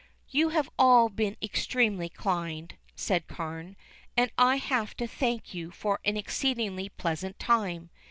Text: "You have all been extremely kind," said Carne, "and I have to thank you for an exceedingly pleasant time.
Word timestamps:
"You 0.29 0.49
have 0.49 0.67
all 0.79 1.09
been 1.09 1.37
extremely 1.43 2.09
kind," 2.09 2.73
said 2.95 3.27
Carne, 3.27 3.75
"and 4.17 4.31
I 4.35 4.55
have 4.55 4.97
to 4.97 5.05
thank 5.07 5.53
you 5.53 5.69
for 5.69 5.99
an 6.03 6.17
exceedingly 6.17 6.89
pleasant 6.89 7.37
time. 7.37 7.91